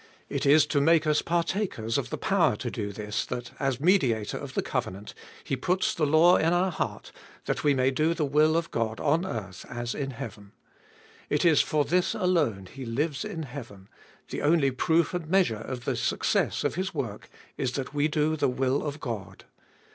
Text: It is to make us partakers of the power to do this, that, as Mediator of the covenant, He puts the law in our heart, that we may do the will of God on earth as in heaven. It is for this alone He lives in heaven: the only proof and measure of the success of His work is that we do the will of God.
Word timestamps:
It 0.29 0.47
is 0.47 0.65
to 0.65 0.81
make 0.81 1.05
us 1.05 1.21
partakers 1.21 1.95
of 1.95 2.09
the 2.09 2.17
power 2.17 2.55
to 2.55 2.71
do 2.71 2.91
this, 2.91 3.23
that, 3.27 3.51
as 3.59 3.79
Mediator 3.79 4.35
of 4.35 4.55
the 4.55 4.63
covenant, 4.63 5.13
He 5.43 5.55
puts 5.55 5.93
the 5.93 6.07
law 6.07 6.37
in 6.37 6.53
our 6.53 6.71
heart, 6.71 7.11
that 7.45 7.63
we 7.63 7.75
may 7.75 7.91
do 7.91 8.15
the 8.15 8.25
will 8.25 8.57
of 8.57 8.71
God 8.71 8.99
on 8.99 9.27
earth 9.27 9.63
as 9.69 9.93
in 9.93 10.09
heaven. 10.09 10.53
It 11.29 11.45
is 11.45 11.61
for 11.61 11.85
this 11.85 12.15
alone 12.15 12.65
He 12.65 12.83
lives 12.83 13.23
in 13.23 13.43
heaven: 13.43 13.89
the 14.29 14.41
only 14.41 14.71
proof 14.71 15.13
and 15.13 15.27
measure 15.29 15.57
of 15.61 15.85
the 15.85 15.95
success 15.95 16.63
of 16.63 16.73
His 16.73 16.95
work 16.95 17.29
is 17.55 17.73
that 17.73 17.93
we 17.93 18.07
do 18.07 18.35
the 18.35 18.49
will 18.49 18.81
of 18.81 18.99
God. 18.99 19.43